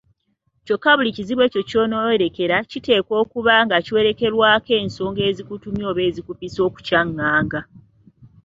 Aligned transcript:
Kyokka 0.65 0.91
buli 0.97 1.11
kizibu 1.15 1.41
ekyo 1.47 1.61
ky’onooyolekera 1.69 2.57
kiteekwa 2.71 3.15
okuba 3.23 3.53
nga 3.65 3.77
kiwerekerwako 3.85 4.71
ensonga 4.83 5.21
ezikutumye 5.29 5.83
oba 5.91 6.01
ezikupise 6.09 6.59
okukyanganga. 6.67 7.61